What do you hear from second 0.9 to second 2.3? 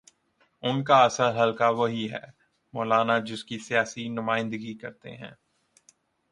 اصل حلقہ وہی ہے،